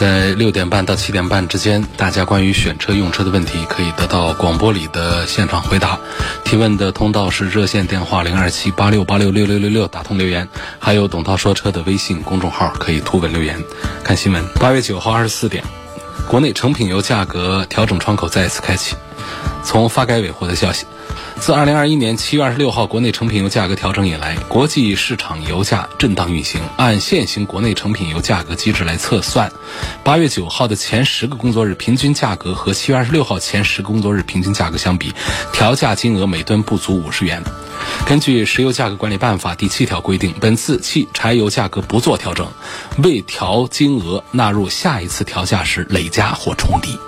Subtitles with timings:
[0.00, 5.98] 在六点半到七点半之间，大家关于选车用车的问题可以得到广播里的现场回答。
[6.42, 10.46] 提问的通道是热线电话零二七八六八六六六六六，打通留言；
[10.78, 13.62] 还有董涛说车的微信公众号可以图文留言。
[14.02, 15.62] 看新闻，八月九号二十四点，
[16.26, 18.96] 国内成品油价格调整窗口再次开启。
[19.62, 20.86] 从发改委获得消息。
[21.40, 26.60] 自二零二一年七月二十六号国内成品油价格调整以来，国际市场油价震荡运行。
[26.76, 29.50] 按现行国内成品油价格机制来测算，
[30.04, 35.14] 八月九号的前十个工作日平均价格和七月二十六号前十个工作日平均价格相比，
[35.50, 37.42] 调价金额每吨不足五十元。
[38.06, 42.46] 根据《石油价格管理办法》第七条规定，本次汽柴油价格不做调整，
[43.02, 46.98] 未调金额纳入下一次调价时累加或冲抵。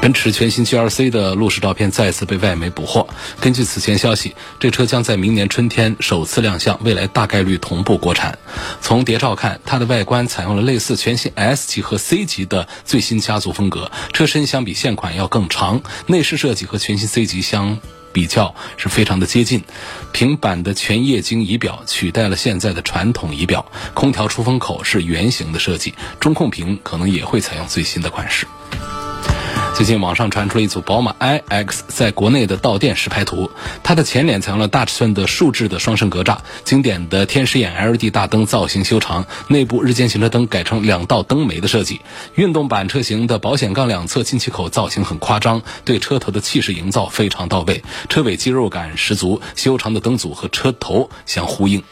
[0.00, 3.08] 奔驰全新 GLC 的路试照片再次被外媒捕获。
[3.40, 8.38] 根据此前消息，这车将在明年春天首次亮相，未来大概率同步国产。
[8.80, 17.80] 从谍照看，它的外观采用了类似全新 S 级和 C 级的最新家族风格，车身相比现款要更长，内饰设计和全新 C 级相
[18.12, 19.64] 比较是非常的接近。
[20.12, 28.46] 平板的全液晶仪表取代了现在的传统仪表，空调出风口是圆形的设计，中控屏可能也会采用最新的款式。
[29.76, 33.50] 最近网上传出了一组宝马 iX 在国内的到店实拍图，
[33.82, 42.00] 它的前脸采用了大尺寸的竖置的双肾格栅，经典的天使眼 LED 大灯造型修长，内部日间行车灯改成两道灯眉的设计。
[42.36, 51.82] 运动版车型的保险杠两侧进气口造型很夸张，对车头的气势营造非常到位，车尾肌肉感十足，修长的灯组和车头相呼应。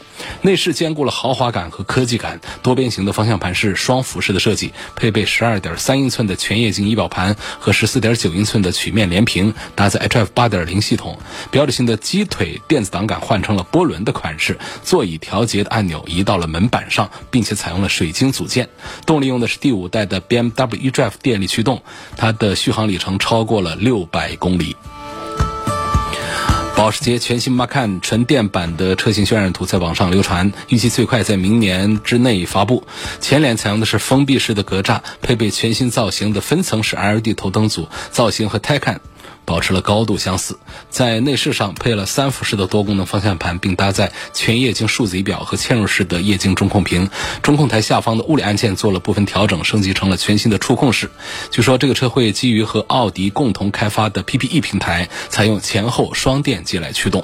[0.41, 11.19] 内饰兼顾了豪华感和科技感，多边形的方向盘是双辐式的设计，配备十二点三英寸的全液晶仪表盘和十四点九英寸的曲面连屏，搭载 HF 八点零系统。
[11.51, 18.69] 标志性的鸡腿电子挡杆换成了波轮的款式，座椅调节的按钮移到了门板上，并且采用了水晶组件。
[19.05, 21.83] 动力用的是第五代的 BMW eDrive 电力驱动，
[22.15, 24.77] 它的续航里程超过了六百公里。
[26.75, 32.85] 保时捷全新 Macan 纯电版的车型渲染图在网上流传，预计最快在明年之内发布。
[33.21, 38.97] 前脸采用的是封闭式的格栅，配备全新造型的分层式 LED 头灯组，造型和 Taycan。
[39.45, 40.57] 保持了高度相似，
[40.89, 47.09] 在内饰上配了三辐式的多功能方向盘，并搭载全液晶数字仪表和嵌入式的液晶中控屏。
[47.41, 51.09] 中控台下方的物理按键做了部分调整，升级成了全新的触控式。
[51.51, 57.23] 据说这个车会基于和奥迪共同开发的 PPE 平台，采用前后双电机来驱动。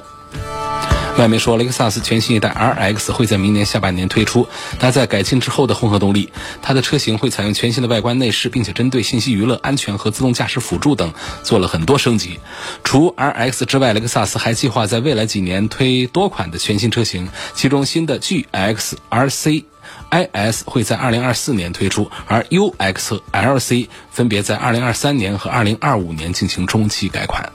[1.18, 6.32] 外媒说，雷克萨斯全新一代 RX 会在明年下半年推出，搭载改进之后的混合动力。
[6.62, 11.12] 它的车型会采用全新的外观内饰，并且针对信息娱乐、安全和自动驾驶辅助等
[11.42, 12.40] 做了很多升级。
[12.82, 19.64] 除 RX 之外，雷克萨斯还计划在未来几年推多款的全新车型，其中新的 GX、RC、
[20.10, 27.52] IS 会在2024年推出，而 UX、LC 分别在2023年和2025年进行中期改款。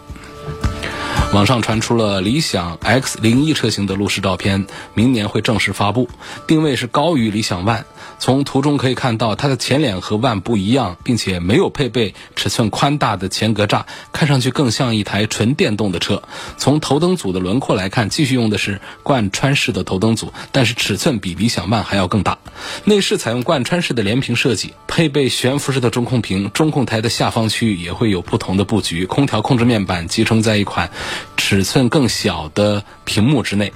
[1.33, 6.09] 网上传出了理想 X 零一车型的路试照片，明年会正式发布，
[6.47, 7.83] 定位是高于理想 ONE。
[8.19, 16.23] 从图中可以看到，它的前脸和万不一样，并且没有配备尺寸宽大的前格栅，看上去更像一台纯电动的车。
[16.57, 22.37] 从头灯组的轮廓来看，继续用的是贯穿式的头灯组，但是尺寸比理想 ONE 还要更大。
[22.85, 30.89] 内饰采用贯穿式的连屏设计，配备悬浮式的中控屏，中控台的下方区域也会有不同的布局，空调控制面板集成在一款。
[31.37, 33.71] 尺寸更小的屏幕之内。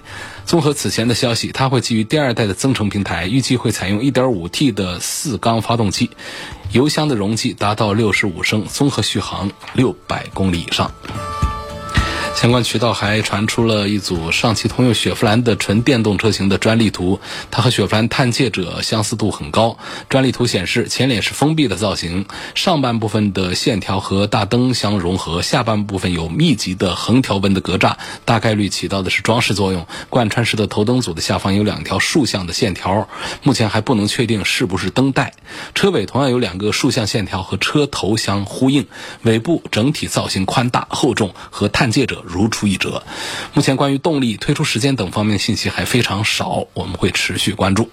[0.46, 6.11] 综合此前的消息，它会基于第二代的增程平台，预计会采用 1.5T 的四缸发动机，
[6.72, 9.96] 油箱的容积达到65升，综合续航600
[10.34, 10.91] 公里以上。
[12.34, 17.20] 相关渠道还传出了一组上汽通用雪佛兰的纯电动车型的专利图，
[17.52, 19.78] 它和雪佛兰探界者相似度很高。
[20.10, 22.26] 专利图显示，前脸是封闭的造型，
[22.56, 27.94] 上半部分的线条和大灯相融合，下半部分有密集的横条纹的格栅，
[28.26, 29.86] 大概率起到的是装饰作用。
[30.10, 33.08] 贯穿式的头灯组的下方有两条竖向的线条，
[33.44, 35.36] 目前还不能确定是不是灯带。
[35.76, 38.88] 车尾同样有两个竖向线条和车头相呼应，
[39.22, 42.21] 尾部整体造型宽大厚重，和探界者。
[42.26, 43.03] 如出一辙。
[43.53, 47.90] 目前关于动力、推出时间等方面的信息还非常少，我们会持续关注。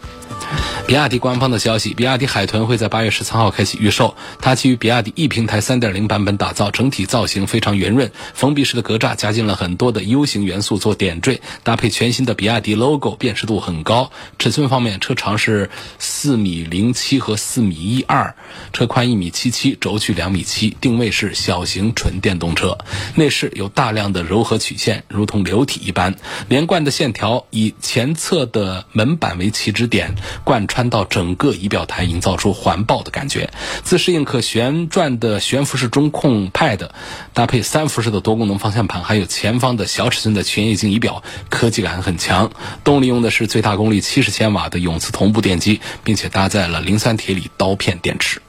[0.87, 4.17] 比亚迪官方的消息，比亚迪海豚会在八月十三号开启预售。
[4.41, 14.11] 它基于比亚迪 E 平台三点零版本打造，整体造型非常圆润，封闭式的格栅加进了很多的 U 型元素做点缀，搭配全新的比亚迪 logo，辨识度很高。
[14.39, 18.35] 尺寸方面，车长是四米零七和四米一二，
[18.73, 22.79] 车宽一米七七，轴距两米七，定位是小型纯电动车。
[23.17, 26.17] 内饰有大量的的柔和曲线，如同流体一般，
[26.49, 30.79] 连贯的线条以前侧的门板为起止点，贯穿。
[30.79, 33.51] 穿到整个仪表台，营造出环抱的感觉。
[33.83, 36.91] 自适应可旋转的悬浮式中控 Pad，
[37.35, 42.53] 搭配三辐式的多功能方向盘，还有前方的小尺寸的全液晶仪表，科技感很强。
[42.85, 48.41] 动力用的是最大功率七十千瓦的永磁同步电机，并且搭载了磷酸铁锂刀片电池。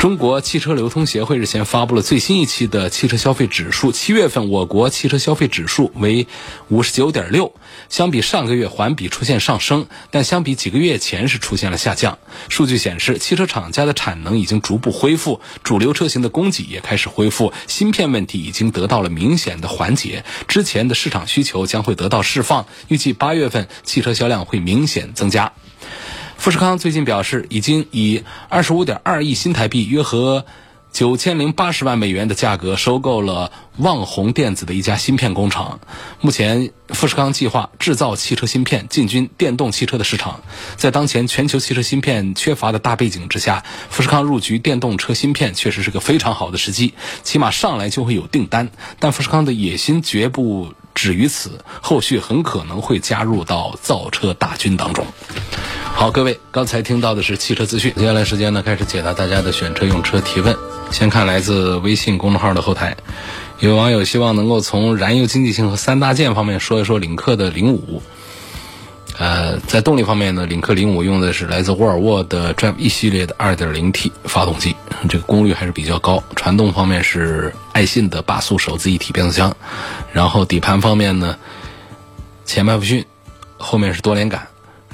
[0.00, 6.26] 中国汽车流通协会日前发布了最新一期的汽车消费指数，七月份我国汽车消费指数为
[6.68, 7.52] 五十九点六，
[7.90, 12.16] 相比上个月环比出现上升，但相比几个月前是出现了下降。
[12.48, 25.52] 数据显示，汽车厂家的产能已经逐步恢复，主流车型的供给也开始恢复，芯片问题已经得到了明显的缓解，之前的市场需求将会得到释放，预计八月份汽车销量会明显增加。
[26.40, 30.46] 富士康最近表示，已经以二十五点二亿新台币（约合
[30.90, 35.80] 九千零八十万美元）的价格收购了旺宏电子的一家芯片工厂。
[36.22, 40.40] 目前，富士康计划制造汽车芯片，进军电动汽车的市场。
[40.76, 48.70] 在当前全球汽车芯片缺乏的大背景之下，富士康入局电动车芯片确实是个非常好的时机，起码上来就会有订单。
[48.98, 51.50] 但富士康的野心绝不止于此，
[51.80, 55.06] 后续很可能会加入到造车大军当中。
[55.92, 57.92] 好，各位，刚才听到的是汽车资讯。
[57.96, 60.56] 接下来时间呢，开始解答大家的选车用车提问。
[60.90, 62.96] 先看来自微信公众号的后台，
[63.58, 68.02] 有网友希望能够从燃油经济性和三大件方面说一说领克的零五。
[69.20, 74.74] 呃，在动力方面呢，领克零五用的是来自沃尔沃的 Drive 一系列的 2.0T 发动机，
[75.10, 76.24] 这个功率还是比较高。
[76.34, 79.54] 传动方面是爱信的八速手自一体变速箱，
[80.10, 81.36] 然后底盘方面呢，
[82.46, 83.04] 前麦弗逊，
[83.58, 84.40] 后面是多连杆。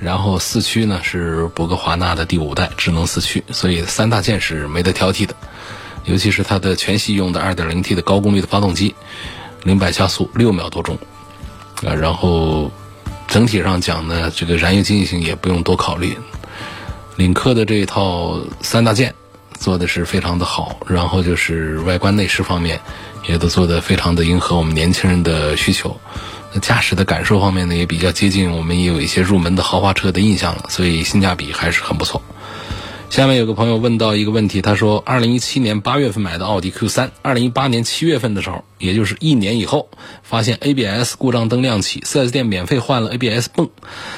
[0.01, 5.35] 然后四驱呢是博格华纳的第五代智能四驱，所以三大件是没得挑剔的。
[6.05, 8.93] 尤其是它的全系用的 2.0T 的高功率的发动机，
[9.63, 10.99] 零百加速六秒多钟。
[11.87, 12.71] 啊，然后
[13.29, 16.17] 整体上讲呢，这个燃油经济性也不用多考虑。
[17.17, 19.15] 领克的这一套三大件
[19.59, 22.81] 做的是非常的好，然后就是外观内饰方面
[23.29, 25.99] 也都做的非常的迎合我们年轻人的需求。
[26.63, 32.23] 驾驶的感受方面呢，也比较接近我们也有一些入门的豪华车的印象了，所以性价比还是很不错。
[33.09, 39.89] 下面有个朋友问到一个问题，他说：二零一七年八月份买的奥迪 Q 三，二零一八年七月份的时候，也就是一年以后，
[40.23, 43.71] 发现 ABS 故障灯亮起，4S 店免费换了 ABS 泵。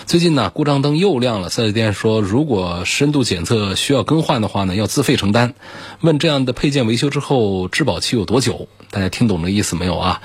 [0.07, 5.55] 最近呢，故障灯又亮了，4S 店说如果深度检测需要更换的话呢，要自费承担。
[6.01, 8.69] 问这样的配件维修之后质保期有多久？
[8.91, 10.23] 大家听懂这意思没有啊？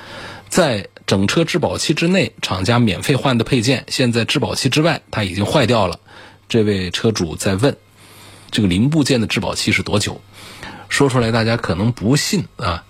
[0.49, 5.99] 在整车质保期之内，厂家免费换的配件，现在质保期之外，它已经坏掉了。
[6.49, 7.75] 这位车主在问，
[8.53, 10.21] 这个零部件的质保期是多久？
[10.87, 12.85] 说出来大家可能不信啊。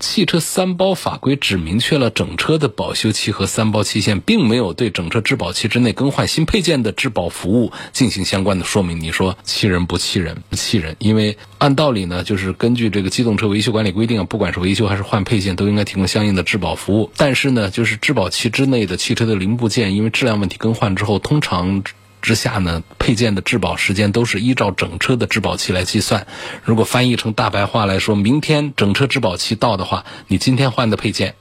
[0.00, 9.00] 汽车三包法规只明确了整车的保修期和三包期限，并没有对整车质保期之内更换新配件的质保服务进行相关的说明。
[9.00, 10.42] 你说气人不气人？
[10.50, 17.10] 不气人，因为按道理呢，就是根据这个机动车维修管理规定，不管是维修还是换配件，都应该提供相应的质保服务。
[17.16, 21.82] 但是呢，就是质保期之内的汽车的零部件，因为质量问题更换之后，通常。
[22.24, 26.26] 之下呢，配件的质保时间都是依照整车的质保期来计算。
[26.64, 31.34] 如果翻译成大白话来说，明天整车质保期到的话，你今天换的配件，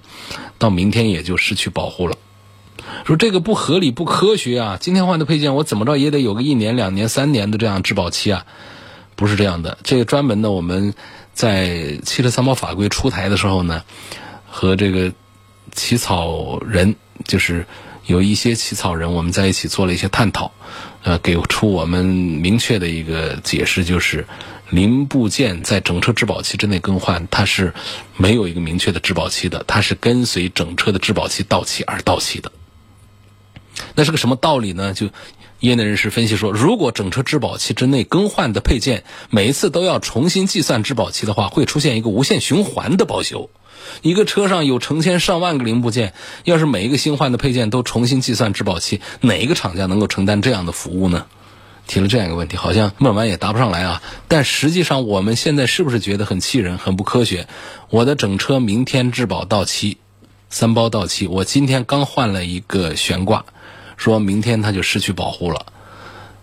[0.57, 2.17] 到明天也就失去保护了。
[3.05, 4.77] 说这个不合理、不科学啊！
[4.77, 8.45] 今天换的配件，我怎么着也得有个一年、两年、三年的这样质保期啊？
[9.15, 9.77] 不是这样的。
[9.83, 10.93] 这个专门呢，我们
[11.33, 13.83] 在汽车三包法规出台的时候呢，
[14.49, 15.13] 和这个
[15.71, 17.65] 起草人就是。
[18.05, 20.51] 有一些起草人，我们在一起做了一些探讨，
[21.03, 24.27] 呃，给出我们明确的一个解释，就是
[24.69, 27.73] 零部件在整车质保期之内更换，它是
[28.17, 32.51] 没有一个明确的质保期的，它是跟随整车的质保期到期而到期的。
[33.95, 34.93] 那是个什么道理呢？
[34.93, 35.09] 就
[35.59, 43.49] 业内人士分析说，如果整车质保期之内更换的配件每一次都要重新计算质保期的话，会出现一个无限循环的保修。
[44.01, 46.13] 一个车上有成千上万个零部件，
[46.43, 51.25] 要是每一个新换的配件都重新计算质保期，哪一个厂家能够承担这样的服务呢？
[51.85, 54.01] 提了这样一个问题，好像问完也答不上来啊。
[54.29, 57.45] 但实际上，我们现在是不是觉得很气人、很不科学？
[57.89, 59.97] 我的整车明天质保到期，
[60.49, 63.43] 三包到期，我今天刚换了一个悬挂，
[63.97, 65.65] 说明天它就失去保护了。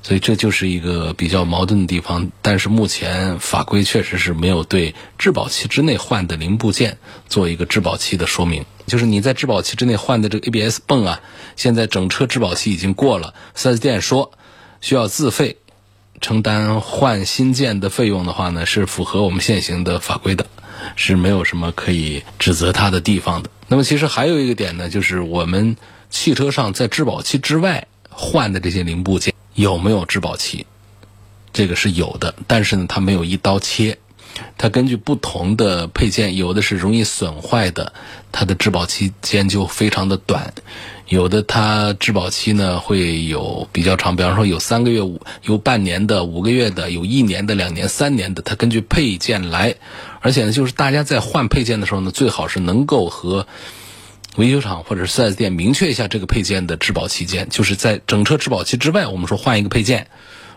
[0.03, 2.31] 所以这就是一个比较矛盾的地方。
[2.43, 8.65] 但是目前法规确实是没有对质保期之内换的零部件做一个质保期的说明。
[8.87, 11.21] 就是你在质保期之内换的这个 ABS 泵啊，
[11.55, 14.33] 现在整车质保期已经过了，4S 店说
[14.81, 15.59] 需要自费
[16.21, 20.45] 承担换新件的费用的话呢，是符合我们现行的法规的，
[20.97, 23.51] 是没有什么可以指责他的地方的。
[23.69, 25.77] 那么其实还有一个点呢，就是我们
[26.09, 29.33] 汽车上在质保期之外换的这些零部件。
[29.55, 30.67] 有没有质保期？
[31.53, 33.99] 这个是有的，但是呢，它没有一刀切，
[34.57, 37.93] 它根据不同的配件，有的是容易损坏的，
[38.31, 40.41] 它的质保期间就非常的短；
[41.09, 49.75] 有的它质保期呢会有比较长，比方说有三个月、五有半年的、五个月的、有一年的、两年、三年的，它根据配件来。
[50.21, 53.47] 而且呢，就是大家在换配件的时候呢，最好是能够和。
[54.37, 60.07] 维修厂或者是四 S 店明确一下这个配件的质保期间，就是在整车质保期之外，我们说换一个配件，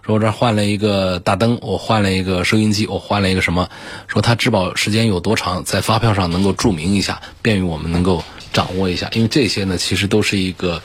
[0.06, 3.70] 说我这换了一个大灯，我换了一个收音机，我换了一个什么，
[4.08, 9.10] 说它质保时间有多长，在发票上能够注明一下，便于我们能够掌握一下。
[9.13, 10.84] 因为这些呢，其实都是一个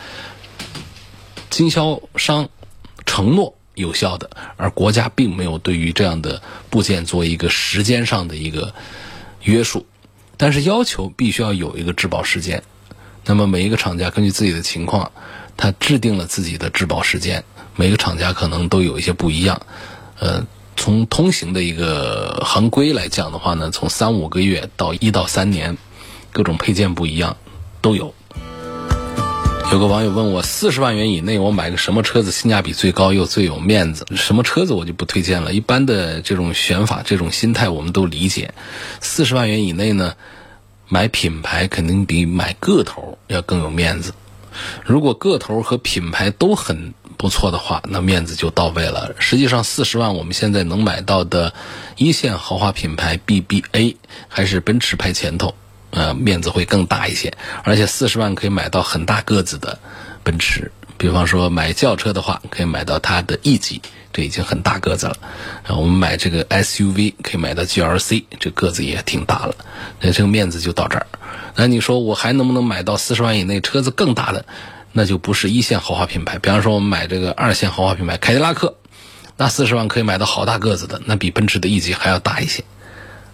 [1.50, 2.48] 经销商
[3.04, 6.40] 承诺有效的，而国家并没有对于这样的
[6.70, 8.74] 部件做一个时间上的一个
[9.42, 9.84] 约束，
[10.38, 12.62] 但是要求必须要有一个质保时间。
[13.28, 15.12] 那么每一个厂家根据自己的情况，
[15.58, 17.44] 他制定了自己的质保时间。
[17.76, 19.60] 每个厂家可能都有一些不一样。
[20.18, 25.76] 呃，从通行的一个行规来讲的话呢，从三五个月到一到三年，
[26.32, 27.36] 各种配件不一样，
[27.82, 28.14] 都有。
[29.70, 34.06] 有个网友问我，四十万元以内我买个什么车子性价比最高又最有面子？
[34.16, 35.52] 什么车子我就不推荐了。
[35.52, 38.54] 一般的这种选法、这种心态我们都理解。
[39.02, 40.14] 四十万元以内呢？
[40.88, 44.12] 买品牌肯定比买个头要更有面子。
[44.84, 49.14] 如果个头和品牌都很不错的话，那面子就到位了。
[49.18, 51.52] 实际上，四十万我们现在能买到的
[51.96, 53.96] 一线豪华品牌 BBA
[54.28, 55.54] 还是奔驰排前头，
[55.90, 57.32] 呃，面子会更大一些。
[57.62, 59.78] 而且四十万可以买到很大个子的
[60.24, 63.80] 奔驰，比方说买轿车的话，可以买到它的 E 级。
[64.12, 65.16] 这已经很大个子了，
[65.64, 69.54] 然后我们买这个 SUV 可以买到 GLC，这个子也挺大了，
[70.00, 71.06] 那这个面子就到这儿。
[71.54, 74.44] 那你说我还能不能买到四十万以内车子更大的？
[74.92, 76.38] 那就不是一线豪华品牌。
[76.38, 78.74] 比方说我们买这个二线豪华品牌凯迪拉克，
[79.36, 82.64] 那四十万可以买到好大个子的，那比奔驰的 E 级还要大一些。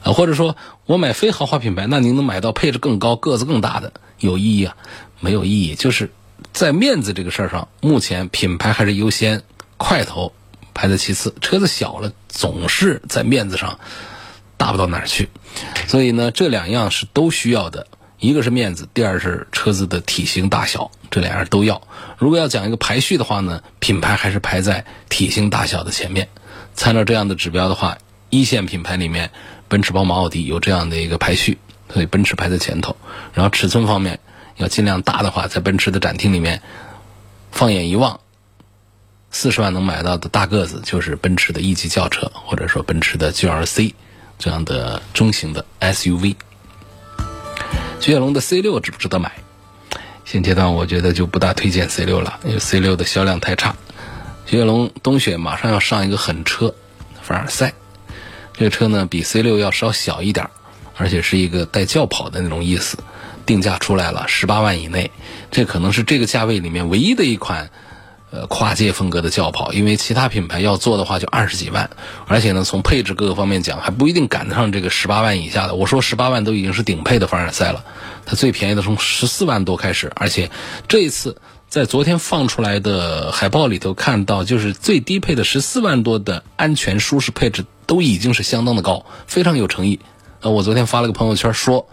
[0.02, 4.76] 啊，或者说我买非豪华品牌，那您能买到配置更高、个子更大的，有意义啊？
[5.20, 5.74] 没有意义。
[5.74, 6.10] 就是
[6.52, 9.42] 在面子这个事儿上，目前品牌还是优先，
[9.78, 10.32] 块头。
[10.74, 13.78] 排在其次，车子小了总是在面子上
[14.56, 15.28] 大不到哪儿去，
[15.86, 17.86] 所以呢，这两样是都需要的。
[18.18, 21.82] 一个是面子，第二是车子的体型大小，这两样都要。
[22.16, 26.28] 如果要讲一个排序的话呢，品牌还是排在体型大小的前面。
[26.74, 27.98] 参照这样的指标的话，
[28.30, 29.30] 一线品牌里面，
[29.68, 31.58] 奔驰、宝马、奥迪有这样的一个排序，
[31.92, 32.96] 所以奔驰排在前头。
[33.34, 34.18] 然后尺寸方面
[34.56, 36.62] 要尽量大的话，在奔驰的展厅里面，
[37.52, 38.20] 放眼一望。
[39.34, 43.92] 四十万能买到的大个子就是奔驰的 E 级轿车，或者说奔驰的 GLC
[44.38, 46.36] 这样的中型的 SUV。
[47.98, 49.32] 雪铁龙的 C 六值不值得买？
[50.24, 53.74] 现阶段我觉得就不大推荐 C 六了，因为 C 六的销量太差。
[54.46, 56.72] 雪铁龙冬雪马上要上一个狠车，
[57.20, 57.74] 凡尔赛，
[58.52, 60.48] 这个车呢比 C 六要稍小一点，
[60.96, 62.98] 而且是一个带轿跑的那种意思。
[63.44, 65.10] 定价出来了，十八万以内，
[65.50, 67.68] 这可能是这个价位里面唯一的一款。
[68.34, 71.88] 呃，跨界风格的轿跑，因为其他品牌要做的话就二十几万，
[72.26, 75.76] 而且呢，从配置各个方面讲，还不一定赶得上这个十八万以下的。
[75.76, 77.84] 我说十八万都已经是顶配的凡尔赛了，
[78.26, 80.50] 它最便宜的从十四万多开始，而且
[80.88, 90.00] 这一次在昨天放出来的海报里头看到，就是最低配的十四万多的安全舒适配置都已经是相当的高，非常有诚意。
[90.40, 91.86] 呃，我昨天发了个朋友圈说。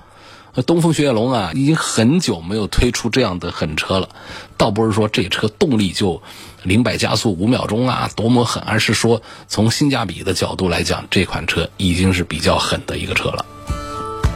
[0.65, 4.10] 东风雪铁龙啊，已经很久没有推出这样的狠车了。
[4.58, 6.22] 倒不是说这车动力就
[6.63, 13.46] 零百加速五秒钟啊，多么狠，而是说从性价比的角度来讲，这款车已经是比较狠的一个车了。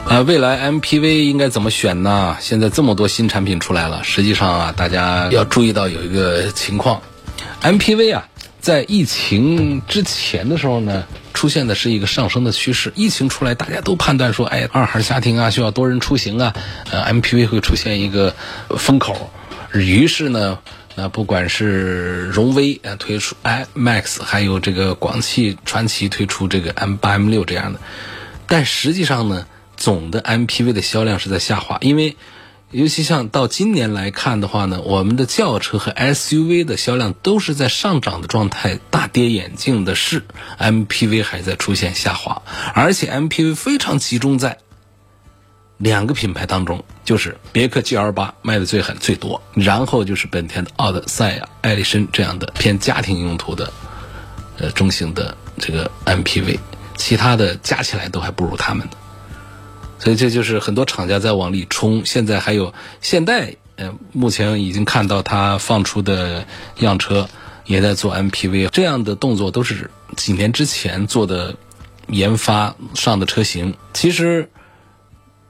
[0.07, 2.37] 啊，未来 MPV 应该怎么选呢？
[2.39, 7.01] 现在这么多新产品出来了，实际上啊，大家要注意到有一个情况
[7.61, 8.27] ，MPV 啊。
[8.61, 11.03] 在疫情之前的时候呢，
[11.35, 12.91] 出现的是一个上升的趋势。
[12.95, 16.55] 疫情出来，大家都判断说，哎，二孩家庭啊，需要多人出行啊，
[16.89, 18.33] 呃，MPV 会出现一个
[18.69, 19.29] 风口。
[19.73, 20.57] 于是呢，
[20.95, 27.79] 那不管是荣威啊推出 iMax，还有这个广汽传祺推出这个 M 八 M 六这样的，
[28.47, 32.15] 但实际上呢，总的 MPV 的销量是在下滑，因为
[32.75, 40.25] 尤其像到今年来看的话呢，我们的轿车和 SUV 的销量都是在上涨的状态，大跌眼镜的是
[40.59, 42.41] MPV 还在出现下滑，
[42.73, 44.57] 而且 MPV 非常集中在
[45.77, 53.71] 两个品牌当中，就是别克 GL 八卖的最狠最多，然后就是本田的奥德赛啊、艾力绅这样的偏家庭用途的
[54.57, 56.59] 呃中型的这个 MPV，
[56.97, 58.97] 其他的加起来都还不如他们的。
[60.05, 62.05] 所以这就是很多厂家在往里冲。
[62.05, 62.71] 现在还有
[63.01, 66.45] 现代，呃，目前已经看到它放出的
[66.77, 67.27] 样车
[67.65, 71.55] 也在做 MPV，这样的动作都是几年之前做的
[72.07, 73.73] 研发上的车型。
[73.93, 74.51] 其实，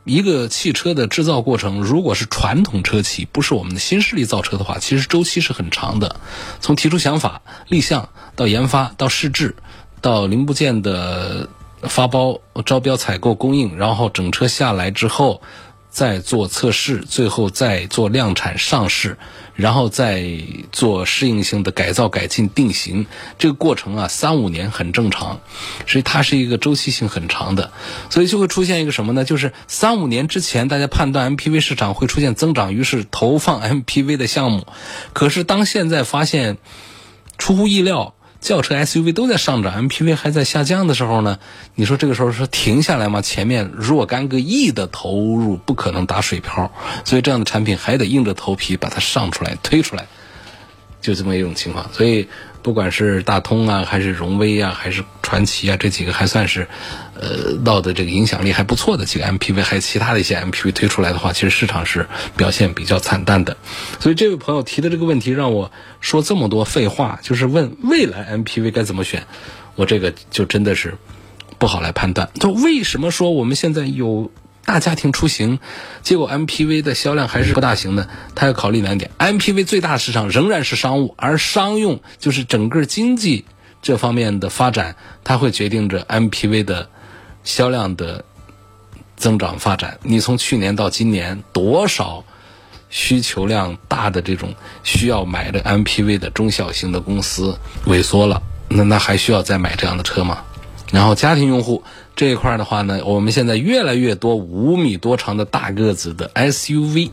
[0.05, 6.15] 一个汽车的制造过程，如果是传统车企，不是我们的新势力造车的话，其实周期是很长的。
[6.61, 8.07] 从提出想法、立项
[8.37, 9.53] 到研发到试制，
[9.99, 11.49] 到零部件的。
[11.89, 15.41] 发包、招标、采购、供应，然后整车下来之后，
[15.89, 19.17] 再做测试，最后再做量产上市，
[19.53, 20.25] 然后再
[20.71, 23.05] 做适应性的改造、改进、定型。
[23.39, 25.39] 这个过程啊，三五年很正常，
[25.87, 27.71] 所以它是一个周期性很长的，
[28.09, 29.23] 所以就会出现一个什么呢？
[29.23, 34.67] 就是三五年之前，大家判断 MPV 市场会出现增长，于是投放 MPV 的项目。
[35.13, 36.57] 可是当现在发现
[37.37, 38.13] 出乎意料。
[38.45, 41.39] 轿车、SUV 都在上涨，MPV 还在下降的时候呢？
[41.73, 43.19] 你说这个时候是停下来吗？
[43.19, 46.71] 前面若干个亿的投入不可能打水漂，
[47.03, 50.05] 所以这样的产品还得硬着头皮把它上出来、推出来，
[51.05, 51.89] 就这么一种情况。
[51.93, 52.27] 所以。
[52.65, 56.67] 不管是大通啊，还是荣威啊，还是传祺啊，这几个还算是，
[57.13, 63.55] 呃，闹的这个影响力还不错的几个 MPV，还有其他的一些 MPV 推出来的话，其实市场是表现比较惨淡的。
[63.99, 65.71] 所以这位朋友提的这个问题让我
[66.01, 69.27] 说这么多废话，就是问未来 MPV 该怎么选，
[69.75, 70.95] 我这个就真的是
[71.59, 72.27] 不好来判断。
[72.39, 74.31] 就为什么说我们现在有？
[74.65, 75.59] 大家庭出行，
[76.01, 78.09] 结果 MPV 的销量还是不大行的。
[78.33, 83.45] 他要考虑两点：MPV 最大市场仍然是商务，而商用就是整个经济
[83.81, 86.89] 这方面的发展，它会决定着 MPV 的
[87.43, 88.25] 销量的
[89.15, 89.99] 增长发展。
[90.01, 92.23] 你从去年到今年，多少
[92.89, 100.43] 需求量大的这种需要买的 MPV 的中小型的公司萎缩了，那那还需要再买这样的车吗？
[100.91, 101.83] 然后家庭用户。
[102.15, 107.11] 这一块的话呢，我们现在越来越多五米多长的大个子的 SUV，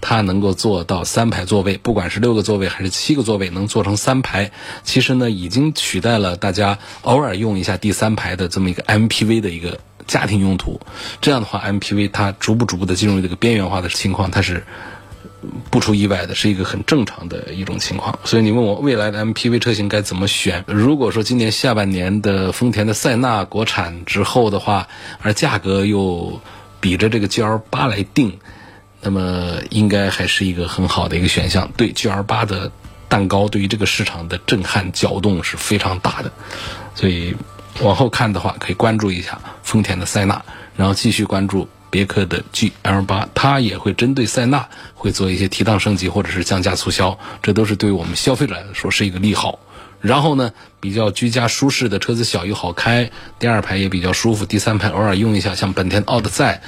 [0.00, 4.52] 它能够做到三排座位，不管是六个座位还是七个座位，能做成三排。
[4.84, 10.80] 其实呢，已经取代了大家偶尔用一下第三排的这么一个 MPV 的一个家庭用途。
[11.20, 14.64] 这样的话，MPV 它逐步逐步的进入这个边缘化的情况，它是。
[15.70, 20.64] 不出意外的是一个很正常的一种情况，所以你问我未来的 MPV 车型该怎么选？
[20.66, 24.88] 如果说今年下半年的丰田的塞纳国产之后的话，
[25.22, 26.40] 而价格又
[26.80, 28.38] 比着这个 GL 八来定，
[29.00, 31.70] 那么应该还是一个很好的一个选项。
[31.76, 32.70] 对 GL 八的
[33.08, 36.32] 蛋糕，对于这个市场的震撼搅动是非常大的，
[36.94, 37.36] 所以
[37.82, 40.44] 往后看的话，可以关注一下丰田的塞纳，
[40.76, 41.68] 然后继续关注。
[41.96, 49.58] 别克的 GL 八，它也会针对塞纳会做一些提档升级或者是降价促销，这都是对我们消费者来说是一个利好。
[50.02, 56.60] 然后呢，比较居家舒适的车子小又好开，第二排也比较舒服，第三排偶尔用一下，像本田奥德赛、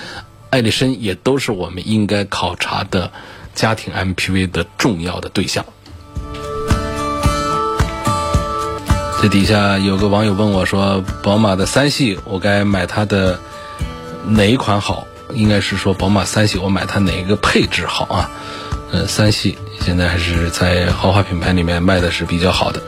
[0.48, 3.12] 艾力绅也都是我们应该考察的
[3.54, 5.66] 家庭 MPV 的重要的对象。
[9.20, 13.38] 这底下有个网友问我说：“宝马的三系，我该买它的
[14.26, 18.30] 哪一款好？”应该是说宝马三系，我买它哪个配置好啊？
[18.90, 22.82] 呃，三系现在还是在豪华品牌里面卖的是比较好的，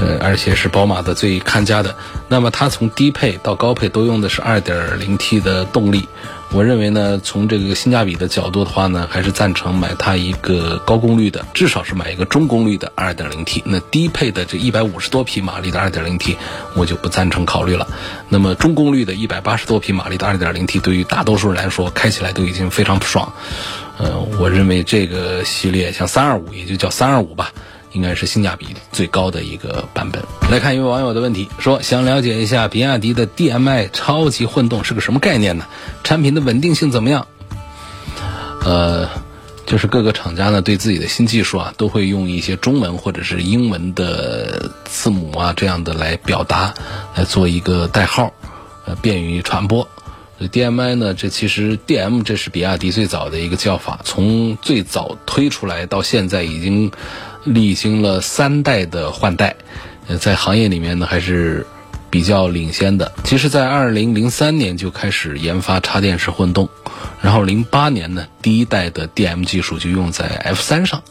[0.00, 1.94] 呃，而且是宝马的最看家的。
[2.28, 6.08] 那么它从低配到高配都用的是 2.0T 的动力。
[6.54, 13.62] 我认为呢，从这个性价比的角度的话呢，还是赞成买它一个高功率的，至少是买一个中功率的 2.0T。
[13.64, 16.36] 那低配的这一百五十多匹马力的 2.0T，
[16.76, 17.88] 我就不赞成考虑了。
[18.28, 23.32] 那么中功率的一百八十多匹马力的 2.0T，对于大多数人来说，开起来都已经非常不爽。
[23.96, 27.52] 呃，我认为这个系列像325，也就叫325吧。
[27.92, 30.22] 应该是性价比最高的一个版本。
[30.50, 35.66] 来看一位网友的问题，说想了解一下比亚迪的 DMI 超级混动是个什么概念呢？
[36.04, 37.26] 产品的稳定性怎么样？
[38.64, 39.08] 呃，
[39.66, 46.72] 就是各个厂家呢对自己的新技术啊，都会用一些中文或者是英文的字母啊这样的来表达，
[47.14, 48.32] 来做一个代号，
[48.86, 49.86] 呃，便于传播。
[50.40, 56.90] DMI 呢，这其实 DM 这是比亚迪最早的一个叫法，从最早推出来到现在已经。
[57.44, 59.56] 历经了三代的换代，
[60.06, 61.66] 呃，在行业里面呢还是
[62.10, 63.12] 比较领先的。
[63.24, 66.68] 其实，在二零零三年就开始研发插电式混动，
[67.20, 71.02] 然后零八年呢，第一代的 DM 技术就用在 F 三上，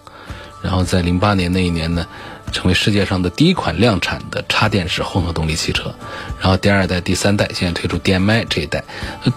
[0.62, 2.06] 然后在零八年那一年呢，
[2.52, 5.94] 成为世界上的第一款量产的插电式混合动力汽车。
[6.40, 8.84] 然后第二代、第三代现在推出 DMI 这一代。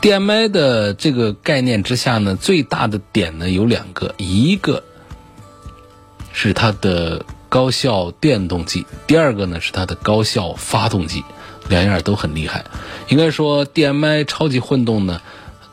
[0.03, 4.83] DMI 的这个概念之下呢，最大的点呢有两个，一个
[6.35, 11.25] 是它的高效电动机，第二个呢是它的高效发动机，
[11.71, 12.67] 两样都很厉害。
[13.09, 15.23] 应该说 DMI 超级混动呢。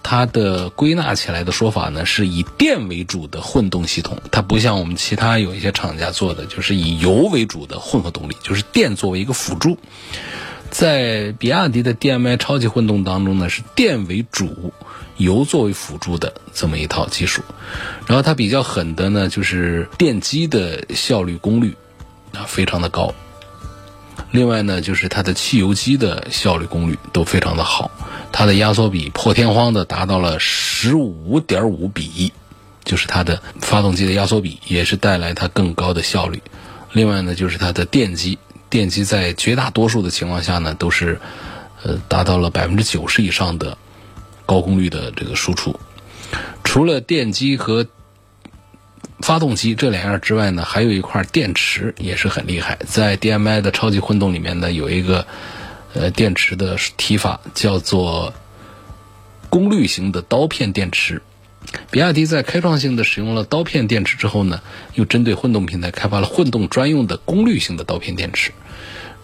[0.04, 9.78] 它的归纳起来的说法呢，是以电为主的混动系统，它不像我们其他有一些厂家做的，就是以油为主的混合动力，就是电作为一个辅助。
[10.72, 14.74] 在比亚迪的 DMI 超级混动当中呢，是电为主，
[15.18, 17.44] 油作为辅助的这么一套技术。
[18.08, 21.76] 然后它比较狠的呢，就是电机的效率功率
[22.34, 23.14] 啊非常的高。
[24.32, 27.92] 另外呢，就是它的汽油机的效率功率都非常的好，
[28.32, 32.32] 它的压缩比破天荒的达到了十五点五比一，
[32.86, 36.42] 就是它的发动机的压缩比也是带来它更高的效率。
[36.94, 38.40] 另外呢，就是它的电机，
[38.72, 41.20] 电机在绝大多数的情况下呢，都是
[41.84, 43.78] 呃达到了百分之九十以上的
[44.46, 45.80] 高功率的这个输出。
[46.64, 47.86] 除了电机和
[49.20, 52.80] 发动机这两样之外呢，还有一块电池也是很厉害。
[52.88, 55.28] 在 DMI 的超级混动里面呢，有一个
[55.94, 58.34] 呃电池的提法叫做
[59.50, 61.22] 功率型的刀片电池。
[61.92, 64.62] 比亚迪在开创性的使用了刀片电池之后呢，
[64.96, 68.52] 又针对混动平台开发了混动专用的功率型的刀片电池。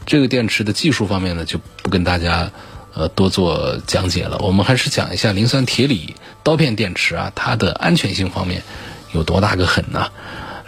[0.07, 2.49] 这个电池的技术方面呢，就不跟大家
[2.95, 4.39] 呃多做讲解了。
[4.39, 8.63] 我们还是讲一下磷酸铁锂刀片电池啊，它的安全性方面。
[9.13, 10.11] 有多大个狠呢？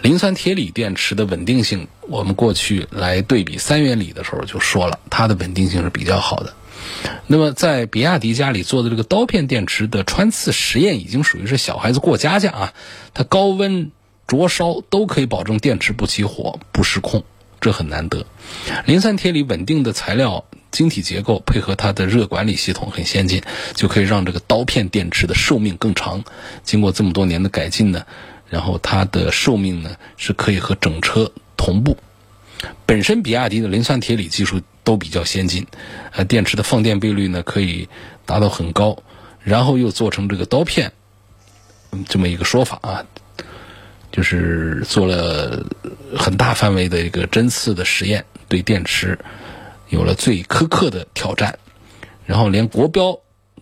[0.02, 6.54] 磷酸铁锂电池的稳定性，我们过去来对比三元锂的时候就说了，它的稳定性是比较好的。
[7.26, 12.72] 那么在比亚迪家里做的这个刀片电池的穿刺实验，已经属于是小孩子过家家啊。
[13.12, 13.90] 它高温
[14.26, 17.22] 灼烧都可以保证电池不起火、不失控，
[17.60, 18.26] 这很难得。
[18.86, 23.42] 磷酸铁锂稳定的材料晶体结构，配合它的热管理系统很先进，
[23.74, 26.24] 就可以让这个刀片电池的寿命更长。
[26.62, 28.04] 经过这么多年的改进呢。
[28.48, 31.96] 然后它的寿命呢是可以和整车同步。
[32.84, 35.68] 本身比亚迪的磷酸铁锂技术都比较先进，
[36.10, 37.88] 呃，电池的放电倍率呢可以
[38.26, 39.04] 达到很高。
[39.44, 40.92] 然后又做成这个刀片，
[41.92, 43.06] 嗯这么一个说法啊，
[44.12, 45.64] 就是做了
[46.16, 49.18] 很大范围的一个针刺的实验，对电池
[49.88, 51.58] 有了最苛刻的挑战。
[52.26, 53.18] 然后连国标。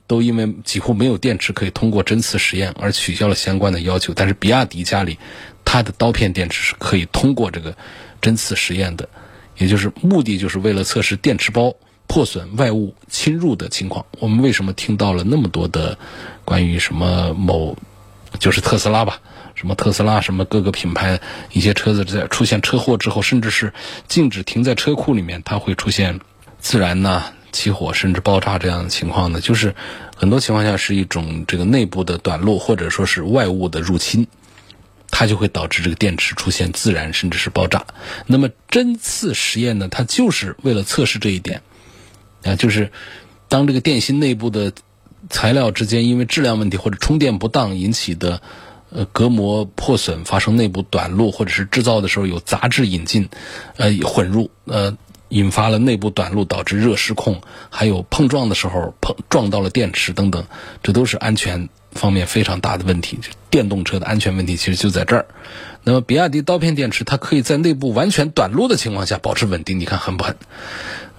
[0.07, 5.19] 都因为几乎没有电池可以通过针刺实验而取消了相关的要求，但是比亚迪家里，
[5.67, 7.77] 它的刀片电池是可以通过这个
[8.23, 9.07] 针刺实验的，
[9.59, 11.75] 也就是目的就是为了测试电池包
[12.07, 14.07] 破损、外物侵入的情况。
[14.19, 15.99] 我们为什么听到了那么多的
[16.43, 17.77] 关于什么某，
[18.39, 19.21] 就是特斯拉吧，
[19.59, 21.21] 什么特斯拉什么各个品牌
[21.53, 23.73] 一些车子在出现车祸之后，甚至是
[24.07, 26.21] 禁止停在车库里面，它会出现
[26.61, 27.25] 自燃呢？
[27.51, 29.75] 起火甚至爆炸这样的情况呢，就是
[30.15, 34.27] 很多情况下是一种这个内部的短路或者说是外物的入侵，
[35.11, 37.87] 它就会导致这个电池出现自燃甚至是爆炸。
[38.27, 41.63] 那么针刺实验呢，它就是为了测试这一点
[42.45, 42.93] 啊，就是
[43.49, 44.73] 当这个电芯内部的
[45.31, 48.43] 材料之间因为质量问题或者充电不当引起的
[48.91, 53.29] 呃隔膜破损发生内部短路，或者是制造的时候有杂质引进
[53.77, 54.97] 呃混入呃。
[55.31, 60.47] 引发了内部短路，导致热失控，还有碰撞的时候碰撞到了电池等等，
[60.83, 63.19] 这都是安全方面非常大的问题。
[63.51, 65.27] 电动车的安全问题其实就在这儿。
[65.85, 70.35] 那么，比亚迪刀片电池它可以在内部完全短路的情况下保持稳定，你看狠不狠？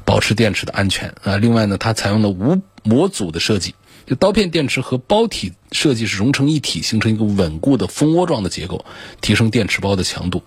[0.06, 1.38] 保持电池的安全啊。
[1.38, 3.76] 另外呢，它采用了无模组的设计，
[4.10, 8.84] 就刀片电池和包体设计是融成一体，形成一个稳固的蜂窝状的结构，
[9.22, 10.42] 提升电池包的强度。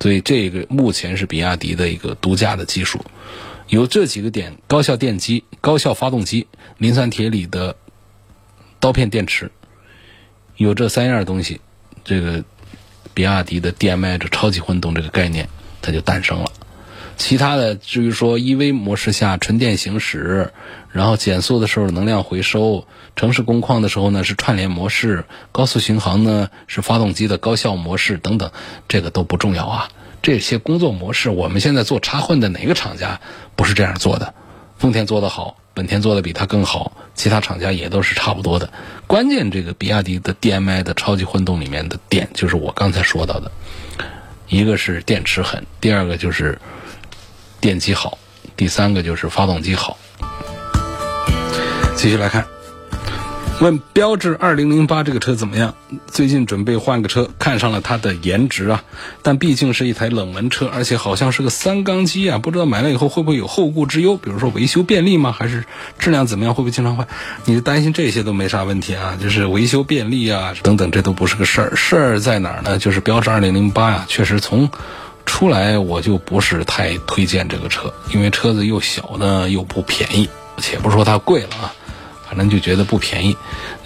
[0.00, 3.04] 所以这个目前是比亚迪的一个独家的技术，
[3.68, 6.48] 有这几个点：高效电机、高效发动机、
[6.78, 7.76] 磷酸铁锂的
[8.80, 9.52] 刀片电池，
[10.56, 11.60] 有这三样东西，
[12.04, 12.42] 这个
[13.14, 15.48] 比亚迪的 DMI 这超级混动这个概念
[15.80, 16.50] 它就诞生了。
[17.16, 20.52] 其他的至于说 EV 模式下纯电行驶，
[20.90, 28.50] 然后减速的时候能量回收，城市工况的时候呢是串联模式，高速巡航呢是发动机的高效模式等等，
[28.88, 29.88] 这个都不重要啊。
[30.20, 33.20] 这些工作模式，我们现在做插混的哪个厂家
[33.56, 34.34] 不是这样做的？
[34.78, 38.72] 丰田做得好，本田做得比它更好，其他厂家也都是差不多的。
[39.06, 43.52] 关键这个比亚迪的 DMI 的超级混动里面的点，就是我刚才说到的，
[44.48, 46.58] 一个是电池狠，第二个就是。
[47.62, 48.18] 电机好，
[48.56, 49.96] 第三个就是发动机好。
[51.94, 52.44] 继续来看，
[53.60, 55.72] 问标致二零零八这个车怎么样？
[56.08, 58.82] 最近准备换个车，看上了它的颜值啊，
[59.22, 64.16] 但毕竟是一台冷门车，而且好像是个三缸机啊，不知道买了以后会不会有后顾之忧？
[64.16, 65.30] 比如说维修便利吗？
[65.30, 65.64] 还是
[66.00, 66.52] 质量怎么样？
[66.52, 67.06] 会不会经常坏？
[67.44, 71.76] 你担心这些都没啥问题啊，就是维修便利啊等等，这都不是个事儿。
[71.76, 72.76] 事儿在哪儿呢？
[72.76, 74.68] 就是标致二零零八呀，确实从
[75.24, 80.28] 出来我就不是太推荐这个车，因为车子又小呢，又不便宜。
[80.58, 81.74] 且不说它贵了啊。
[82.28, 83.36] 反正就觉得不便宜，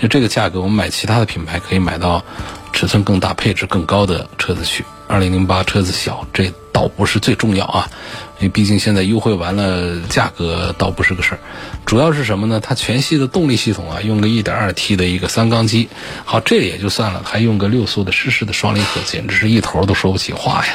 [0.00, 2.24] 就这个价格，我们买其他的品牌可以买到
[2.72, 4.84] 尺寸更大、配置更高的车子去。
[5.08, 7.90] 二零零八车子小，这倒不是最重要啊，
[8.38, 11.40] 因为毕竟现在优惠完了，价格倒不是个事儿。
[11.84, 12.60] 主要是什么呢？
[12.60, 15.88] 它全系的动力系统啊，用个一点二 T 的一个三缸机，
[16.24, 20.74] 好，这也就算了，还用个六速的湿式的双离合，简直是一头都说不起话呀。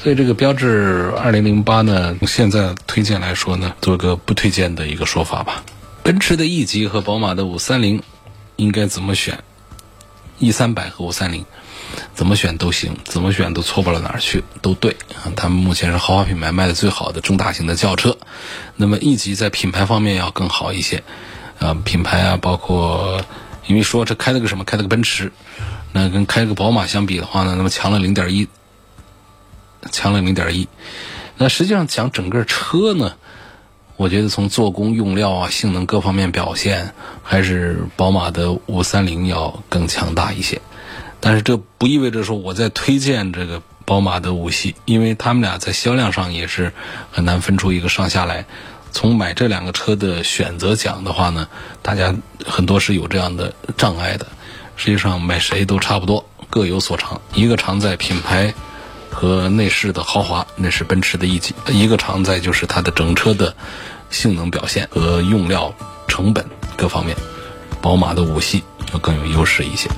[0.00, 5.64] 所以这个标致二零零八呢，现在推荐来说呢，做个不推荐的一个说法吧。
[6.04, 8.02] 奔驰的 E 级和宝马的五三零
[8.56, 9.42] 应该怎么选
[10.38, 11.44] ？E 三百和五三零
[12.14, 15.34] 怎么选都行，怎么选都错不了哪儿去，都对啊。
[15.34, 18.16] 他们目前是豪华品牌卖的最好的中大型的轿车。
[18.76, 21.02] 那么 E 级在品牌方面要更好一些
[21.58, 23.20] 啊，品牌啊，包括
[23.66, 25.32] 因为说这开了个什么，开了个奔驰，
[25.92, 28.46] 那跟开个宝马相比的话呢，那么强了零点一，
[29.90, 30.68] 强了零点一。
[31.36, 33.14] 那实际上讲整个车呢？
[33.96, 40.60] 我觉得从做工、用料啊、性能各方面表现，还是宝马的五三零要更强大一些。
[41.18, 46.72] 但是这不意味着说我在推荐这个宝马的五系，因为他们俩在销量上也是
[47.10, 48.46] 很难分出一个上下来。
[48.92, 51.48] 从买这两个车的选择讲的话呢，
[51.82, 52.14] 大家
[52.46, 54.28] 很多是有这样的障碍的。
[54.76, 57.20] 实际上买谁都差不多，各有所长。
[57.34, 58.54] 一个长在品牌
[59.18, 63.52] 和内饰的豪华，那是奔驰的一级；一个常在就是它的整车的。
[64.10, 65.74] 性能表现和用料
[66.06, 66.42] 成本
[66.76, 67.16] 各方面，
[67.82, 69.90] 宝马的五系要更有优势一些。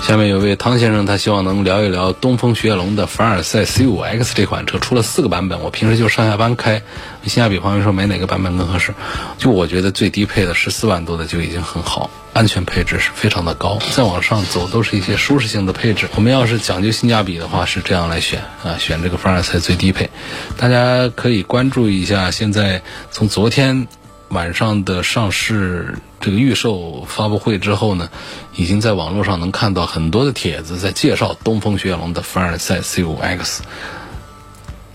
[0.00, 6.80] 下面有位汤先生，他希望能聊一聊东风雪铁龙的凡尔赛 C5X 这款车，出了四个版本，我平时就上下班开，
[7.24, 8.94] 性价比方面说买哪个版本更合适？
[9.36, 16.08] 就我觉得最低配的十四万多的就已经很好，安全配置是非常的高，再往上走都是一些舒适性的配置。
[16.14, 20.08] 我们要是讲究性价比的话，是这样来选啊，选这个凡尔赛最低配。
[20.56, 22.80] 大家可以关注一下，现在
[23.10, 23.86] 从昨天。
[24.30, 28.10] 晚上的上市这个预售发布会之后呢，
[28.54, 33.60] 已经在网络上能看到很多的帖子在介绍东风雪铁龙的凡尔赛 C5X。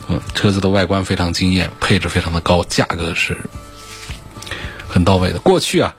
[0.07, 3.37] 嗯，车子的外观非常惊艳，配置非常的高，价格是
[4.87, 5.39] 很到位的。
[5.39, 5.95] 过去啊，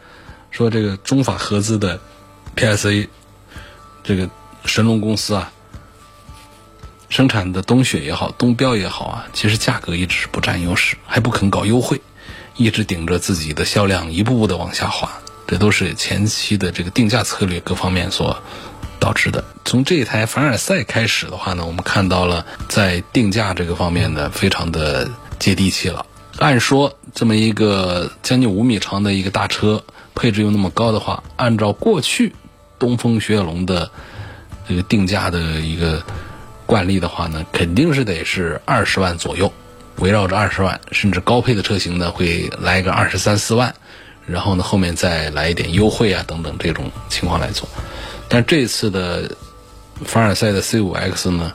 [0.50, 1.98] 说这个中法合资的
[2.54, 3.08] PSA
[4.04, 4.28] 这个
[4.64, 5.50] 神龙公司啊，
[7.08, 12.00] 生产的东雪也好，东标也好啊，其实价格一直是不占优势，还不肯搞优惠。
[12.56, 15.10] 一直顶着自己的销量一步步的往下滑，
[15.46, 18.36] 这都是前期的这个定价策略各方面所
[19.00, 19.44] 导致的。
[19.64, 26.06] 从这一台凡尔赛开始的话呢，我们看到了在定价这个方面呢，非常的接地气了。
[26.38, 29.82] 按说这么一个将近五米长的一个大车，
[30.14, 32.32] 配置又那么高的话，按照过去
[32.78, 33.90] 东风雪铁龙的
[34.68, 36.02] 这个定价的一个
[36.66, 39.52] 惯例的话呢，肯定是得是二十万左右。
[39.96, 43.74] 围绕着二十万甚至高配的车型呢，会来个二十三四万，
[44.26, 47.68] 然后呢后面再来一点优惠啊等等这种情况来做。
[48.28, 49.30] 但这次的
[50.04, 51.52] 凡尔赛的 C5X 呢，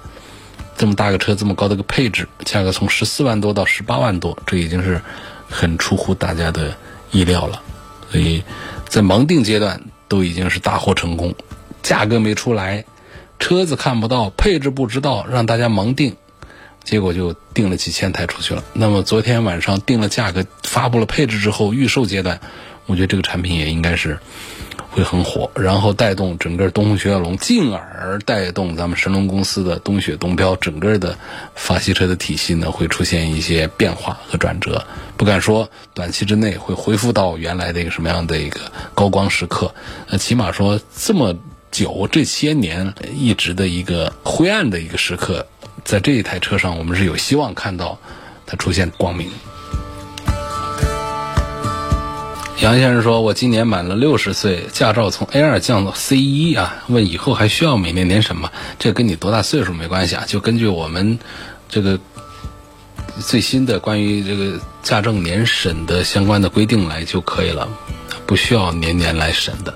[0.77, 5.01] 这么大个车，这么高的个配置，价格从十四万多到十八万多，这已经是
[5.49, 6.73] 很出乎大家的
[7.11, 7.61] 意料了。
[8.09, 8.43] 所以
[8.87, 11.35] 在盲定阶段都已经是大获成功，
[11.83, 12.85] 价格没出来，
[13.37, 16.15] 车子看不到，配置不知道，让大家盲定。
[16.89, 18.63] 结果就订了几千台出去了。
[18.73, 22.41] 那么昨天晚上定了价格，发布了配置之后，预售阶段，
[22.87, 24.17] 我觉得这个产品也应该是
[24.89, 31.15] 会很火，然后带动整个东风雪铁龙，进而带动咱们神龙公司的东雪东标整个的
[31.53, 34.83] 法系车的体系呢，会出现一些变化和转折。
[35.15, 38.61] 不敢说短期之内会恢复到原来的一个什么样的一个
[38.95, 39.75] 高光时刻，
[40.07, 41.37] 呃，起码说这么
[41.69, 45.45] 久这些年一直的一个灰暗的一个时刻。
[45.85, 47.97] 在这一台车上，我们是有希望看到
[48.45, 49.29] 它出现光明。
[52.61, 58.51] 杨先生说：“我今年满了六十岁，驾照从 A 二降到 C 一啊，问以后还需要每年年审吗？
[58.77, 61.17] 这跟你多大岁数没关系啊，就根据我们
[61.69, 61.97] 这个
[63.21, 67.65] 最新的关于这个驾证年审的相关的规定来就可以了，
[68.25, 69.73] 不需要年年来审的，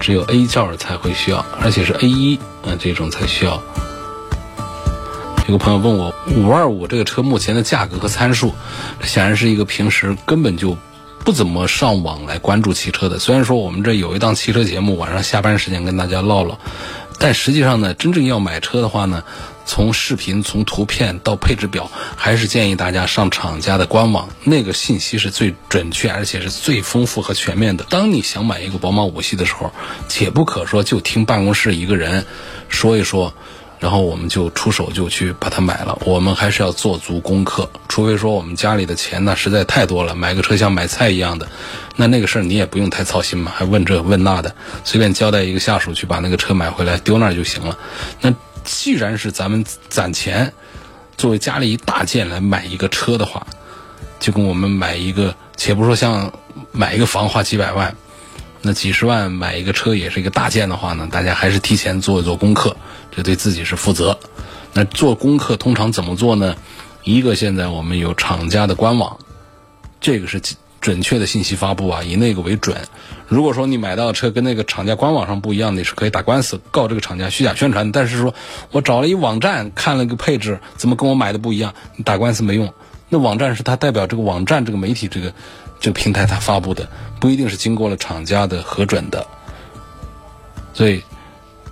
[0.00, 3.62] 只有 A 照才会需要，而且是 A 一啊这种才需要。”
[5.52, 8.54] 有个朋友问我，五二五这个车目前的价格和参数，
[9.02, 10.78] 显然是一个平时根本就
[11.26, 13.18] 不怎么上网来关注汽车的。
[13.18, 16.58] 虽然说我们这有一档汽车节目，晚上下班时间跟大家唠唠，
[17.18, 19.24] 但实际上呢，真正要买车的话呢，
[19.66, 27.84] 从视频、从图片到配置表，还是建议大家上厂家的官网，那个信息是最准确，而且是最丰富和全面的。
[27.90, 29.70] 当你想买一个宝马五系的时候，
[30.08, 32.24] 且不可说就听办公室一个人
[32.70, 33.34] 说一说。
[33.82, 35.98] 然后我们就出手就去把它买了。
[36.04, 41.48] 我们还是要做足功课，除非说我们家里的钱呢实在太多了，买个车像买菜一样的，
[41.96, 47.76] 那那个事儿你也不用太操心嘛，还问这问那的，随便交代一个下属去把那个车买回来丢那儿就行了。
[48.20, 50.52] 那既然是咱们攒钱，
[51.16, 53.44] 作为家里一大件来买一个车的话，
[54.20, 56.32] 就跟我们买一个，且不说像
[56.70, 57.96] 买一个房花几百万。
[58.64, 62.76] 那几十万买一个车也是一个大件的话呢，大家还是提前做一做功课，
[63.10, 64.16] 这对自己是负责。
[64.72, 66.56] 那做功课通常怎么做呢？
[67.02, 69.18] 一个现在我们有厂家的官网，
[70.00, 70.40] 这个是
[70.80, 72.76] 准确的信息发布啊，以那个为准。
[73.26, 77.90] 如果说你买到的车跟那个厂家官网上不一样，你是可以打官司告这个厂家虚假宣传。
[77.90, 78.32] 但是说
[78.70, 81.74] 我找了一网站看了个配置，怎么跟我买的不一样？
[81.96, 82.72] 你打官司没用。
[83.08, 85.34] 那网站是它代表这个网站这个媒体这个。
[85.82, 86.88] 这个平台它发布的
[87.20, 89.26] 不一定是经过了厂家的核准的，
[90.72, 91.02] 所以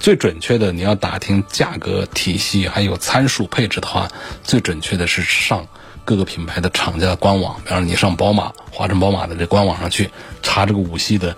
[0.01, 4.09] 最准确的你要打听价格体系还有参数配置的话，
[4.43, 5.65] 最准确的是上
[6.05, 10.11] 各个品牌的厂家的官网，比方说你上宝马华晨宝马的这官网上去
[10.43, 11.37] 查这个五系的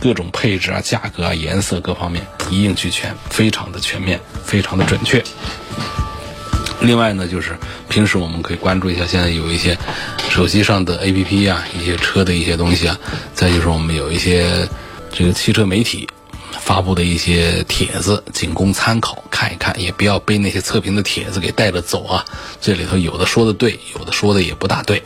[0.00, 5.20] 各种配置啊、价格啊、颜色各方面一应俱全，非常的全面，非常的准确。
[6.84, 7.56] 另外呢，就是
[7.88, 9.76] 平时我们可以关注一下，现在有一些
[10.28, 12.98] 手机上的 APP 啊，一些车的一些东西啊。
[13.34, 14.68] 再就是我们有一些
[15.12, 16.08] 这个汽车媒体
[16.60, 22.24] 发布的一些帖子，仅供参考看一看，也不要被那些测评的帖子给带着走啊。
[22.60, 25.02] 这里头有的说的对，有的说的也不大对。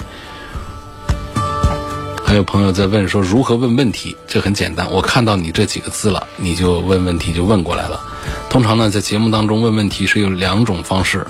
[2.25, 8.01] 还有朋友在问说如何问问题，这很简单，我看到你这几个字了，你就问问题就问过来了。
[8.51, 11.27] 通常呢，在节目当中问问题是有两种方式。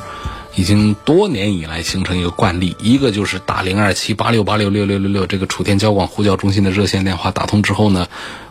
[0.58, 8.08] 已经多年以来形成一个惯例，一个就是打零二七八六八六六六六六这个楚天交广呼叫中心的热线电话，打通之后呢，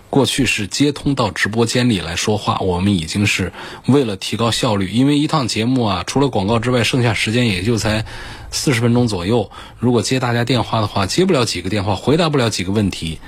[0.10, 3.52] 过去是接通到直播间里来说话，我们已经是
[3.88, 8.06] 为了提高效率，因为一趟节目啊，除了广告之外，剩下时间也就才
[8.52, 13.20] 四十分钟左右，如果接大家电话的话，接不了几个电话，回答不了几个问题。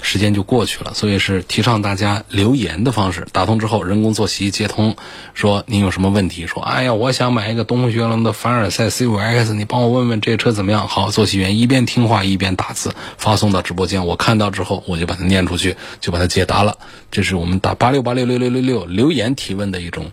[0.00, 3.26] 时间就过去了，所以是提倡大家留言的方式。
[3.32, 4.96] 打通之后，人工坐席接通，
[5.34, 6.46] 说您有什么问题？
[6.46, 10.86] 说哎呀，我想买一个东风雪铁龙的凡尔赛 C5X，你帮我问问这车怎么样？
[10.88, 16.78] 好，坐席员一边听话一边打字发送到直播间，我看到之后我就把它念出去，就把它解答了。
[17.10, 20.12] 这是我们打八六八六六六六六留言提问的一种。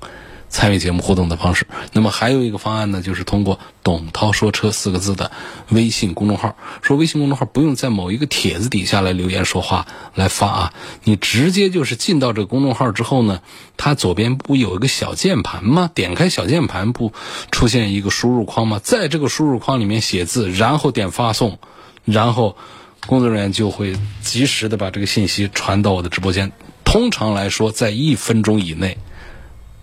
[0.55, 5.29] 参与节目互动的方式，那么还有一个方案呢，就是通过“董涛说车”四个字的
[5.67, 6.55] 微信公众号。
[6.81, 13.41] 说微信公众号不用在某一个帖子底下来留言说话来发啊，你直接就是进到这个公众号之后呢，
[13.75, 15.91] 它左边不有一个小键盘吗？
[15.93, 17.11] 点开小键盘不
[17.51, 18.79] 出现一个输入框吗？
[18.81, 21.59] 在这个输入框里面写字，然后点发送，
[22.05, 22.55] 然后
[23.07, 26.53] 工作人员就会及时的把这个信息传到我的直播间。
[26.85, 28.97] 通常来说，在一分钟以内。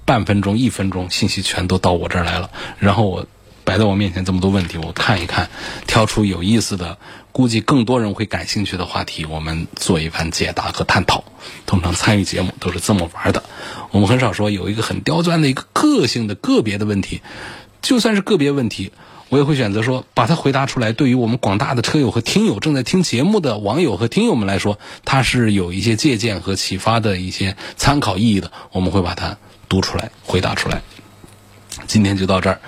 [0.05, 2.51] 半分钟、一分钟，信息全都到我这儿来了。
[2.79, 3.27] 然后我
[3.65, 5.49] 摆在我面前这么多问题，我看一看，
[5.87, 6.99] 挑出有意思的、
[7.31, 11.23] 估计更多人会感兴趣的话题，我们做一番解答和探讨。
[11.65, 13.45] 通常参与节目都是这么玩的。
[13.93, 17.23] 我们很少说有一个很刁钻的一个个性的个别的问题，
[17.81, 18.91] 就算是个别问题，
[19.29, 20.93] 我也会选择说把它回答出来。
[20.93, 28.51] 对于我们广大的车友和听友、正在听节目的网友和听友们来说，它是有一些借鉴和启发的一些参考意义的。
[28.73, 29.39] 我们会把它。
[29.73, 30.83] 读出来，回答出来。
[31.87, 32.61] 今天就到这儿。